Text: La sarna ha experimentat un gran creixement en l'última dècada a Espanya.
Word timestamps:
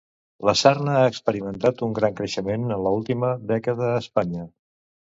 La 0.47 0.53
sarna 0.61 0.95
ha 1.01 1.03
experimentat 1.11 1.85
un 1.89 1.95
gran 2.01 2.17
creixement 2.21 2.67
en 2.71 2.77
l'última 2.89 3.33
dècada 3.55 3.93
a 3.95 3.97
Espanya. 4.05 4.53